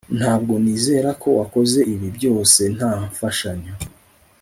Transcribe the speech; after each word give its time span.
Ntabwo 0.17 0.53
nizera 0.63 1.09
ko 1.21 1.27
wakoze 1.39 1.79
ibi 1.93 2.07
byose 2.17 2.61
nta 2.75 2.91
mfashanyo 3.07 3.73